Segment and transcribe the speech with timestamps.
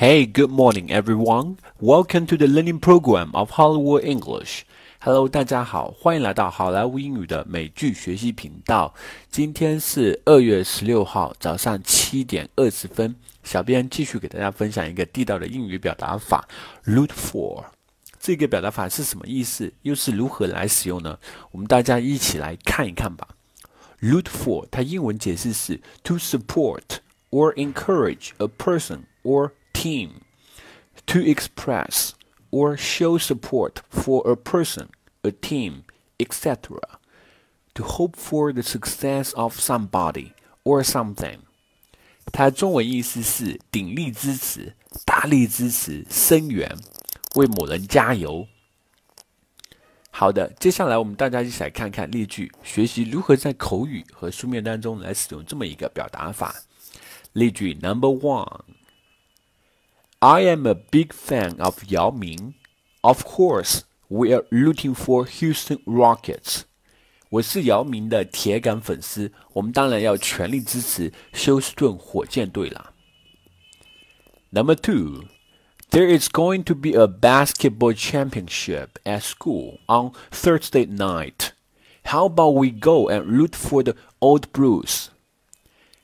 [0.00, 1.58] Hey, good morning, everyone.
[1.78, 4.62] Welcome to the learning program of Hollywood English.
[4.98, 8.94] Hello，大家好，欢迎来到好莱坞英语的美剧学习频道。
[9.30, 16.48] 今天是二月十六号早上七点二十分，小编继续给大家分享一个地道的英语表达法
[16.86, 17.66] ：root for。
[18.18, 19.70] 这个表达法是什么意思？
[19.82, 21.18] 又是如何来使用呢？
[21.50, 23.28] 我们大家一起来看一看吧。
[24.00, 30.21] root for，它英文解释是 to support or encourage a person or team,
[31.05, 32.13] to express
[32.51, 34.87] or show support for a person,
[35.23, 35.83] a team,
[36.19, 36.79] etc.
[37.75, 40.31] To hope for the success of somebody
[40.63, 41.39] or something.
[42.31, 46.75] 它中文意思是鼎力支持、大力支持、声援，
[47.35, 48.47] 为某人加油。
[50.09, 56.55] 好的，接下来我们大家一起来看看例句，学习如何在口语和书面当中来使用这么一个表达法。
[57.33, 58.61] 例句 Number One。
[60.19, 62.55] I am a big fan of Yao Ming.
[63.01, 66.63] Of course, we are rooting for Houston Rockets.
[67.29, 72.93] 我是姚明的铁杆粉丝，我们当然要全力支持休斯顿火箭队啦。
[74.51, 75.25] Number two,
[75.89, 81.49] there is going to be a basketball championship at school on Thursday night.
[82.05, 85.07] How about we go and root for the Old Blues?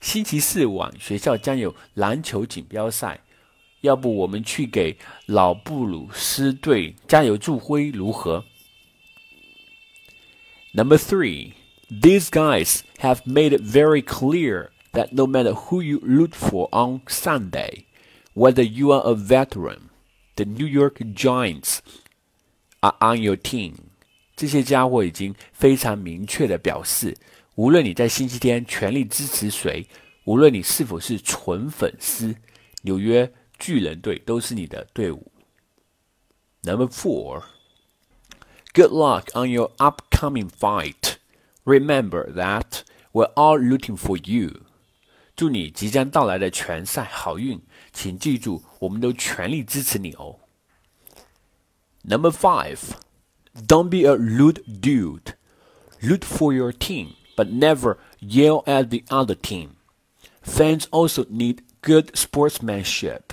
[0.00, 3.20] 星期四晚，学校将有篮球锦标赛。
[3.82, 8.44] 要不我们去给老布鲁斯队加油助威如何？
[10.74, 11.52] Number three,
[11.88, 17.00] these guys have made it very clear that no matter who you root for on
[17.06, 17.84] Sunday,
[18.34, 19.90] whether you are a veteran,
[20.34, 21.78] the New York Giants
[22.80, 23.74] are on your team.
[24.34, 27.16] 这些家伙已经非常明确的表示，
[27.54, 29.86] 无论你在星期天全力支持谁，
[30.24, 32.34] 无论你是否是纯粉丝，
[32.82, 33.32] 纽约。
[33.60, 35.32] 巨人队都是你的队伍。
[36.62, 37.44] Number four,
[38.74, 41.16] good luck on your upcoming fight.
[41.64, 42.82] Remember that
[43.12, 44.62] we're all rooting for you.
[45.34, 47.60] 祝你即将到来的拳赛好运，
[47.92, 50.40] 请记住，我们都全力支持你哦。
[52.02, 52.78] Number five,
[53.66, 55.34] don't be a rude dude.
[56.00, 59.70] Root for your team, but never yell at the other team.
[60.42, 63.32] Fans also need good sportsmanship.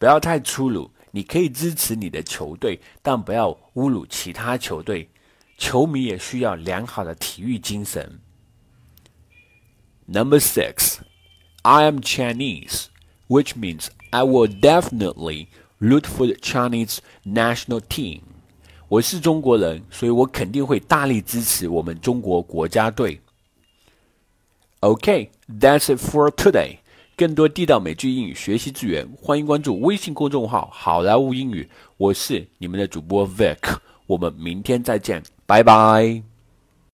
[0.00, 5.08] 不要太粗鲁，你可以支持你的球队，但不要侮辱其他球队。
[5.58, 8.20] 球迷也需要良好的体育精神。
[10.04, 10.98] Number six,
[11.62, 12.88] I am Chinese,
[13.28, 15.48] which means I will definitely
[15.80, 18.20] root for the Chinese national team.
[18.88, 23.20] 我是中国人，所以我肯定会大力支持我们中国国家队。
[24.80, 26.79] Okay, that's it for today.
[27.21, 31.69] 更多地道美剧英语学习资源，欢迎关注微信公众号“好莱坞英语”。
[31.97, 33.77] 我是你们的主播 Vic，
[34.07, 36.30] 我们明天再见，拜拜。